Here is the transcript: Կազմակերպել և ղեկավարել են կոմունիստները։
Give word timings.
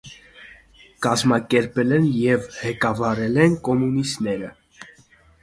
Կազմակերպել 1.05 1.93
և 2.21 2.49
ղեկավարել 2.55 3.39
են 3.45 3.55
կոմունիստները։ 3.69 4.53